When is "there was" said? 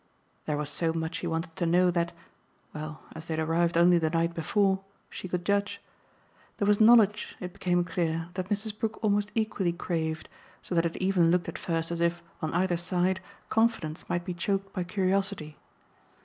0.47-0.71, 6.57-6.81